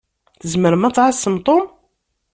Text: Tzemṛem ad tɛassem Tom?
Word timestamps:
Tzemṛem 0.41 0.83
ad 0.87 0.93
tɛassem 0.95 1.35
Tom? 1.45 1.63